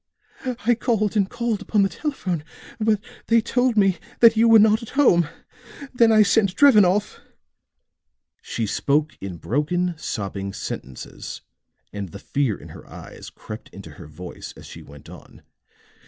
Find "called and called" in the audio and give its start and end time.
0.73-1.61